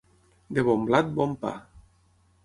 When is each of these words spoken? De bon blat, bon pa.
De 0.57 0.63
bon 0.69 0.87
blat, 0.87 1.11
bon 1.19 1.35
pa. 1.43 1.51